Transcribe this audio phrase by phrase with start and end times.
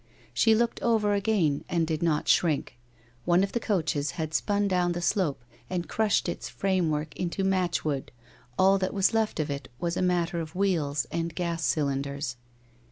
[0.33, 2.79] She looked over again and did not shrink.
[3.23, 7.43] One of the coaches had spun down the slope and crushed its frame work into
[7.43, 8.11] match wood,
[8.57, 12.35] all that was left of it was a matter of wheels and gas cylinders.